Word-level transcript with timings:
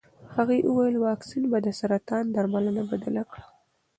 هغې 0.35 0.57
وویل 0.67 0.95
واکسین 1.07 1.43
به 1.51 1.57
د 1.65 1.67
سرطان 1.79 2.23
درملنه 2.35 2.81
بدله 2.91 3.23
کړي. 3.31 3.45